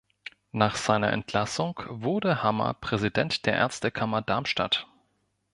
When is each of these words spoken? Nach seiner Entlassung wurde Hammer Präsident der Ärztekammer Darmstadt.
Nach 0.51 0.77
seiner 0.77 1.11
Entlassung 1.13 1.79
wurde 1.87 2.41
Hammer 2.41 2.73
Präsident 2.73 3.45
der 3.45 3.53
Ärztekammer 3.53 4.23
Darmstadt. 4.23 4.87